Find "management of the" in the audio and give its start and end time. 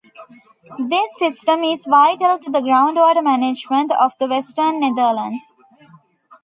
3.23-4.25